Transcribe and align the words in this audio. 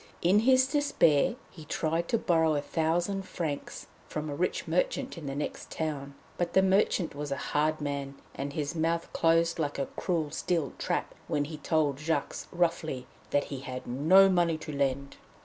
In 0.23 0.39
his 0.39 0.65
despair 0.65 1.35
he 1.51 1.63
tried 1.63 2.07
to 2.07 2.17
borrow 2.17 2.55
a 2.55 2.61
thousand 2.63 3.21
francs 3.21 3.85
from 4.07 4.31
a 4.31 4.35
rich 4.35 4.67
merchant 4.67 5.15
in 5.15 5.27
the 5.27 5.35
next 5.35 5.69
town; 5.69 6.15
but 6.39 6.53
the 6.53 6.63
merchant 6.63 7.13
was 7.13 7.31
a 7.31 7.37
hard 7.51 7.79
man, 7.79 8.15
and 8.33 8.53
his 8.53 8.73
mouth 8.73 9.13
closed 9.13 9.59
like 9.59 9.77
a 9.77 9.85
cruel 9.97 10.31
steel 10.31 10.73
trap 10.79 11.13
when 11.27 11.45
he 11.45 11.57
told 11.59 11.99
Jacques 11.99 12.35
roughly 12.51 13.05
that 13.29 13.43
he 13.53 13.59
had 13.59 13.85
no 13.85 14.27
money 14.27 14.57
to 14.57 14.71
lend. 14.71 15.17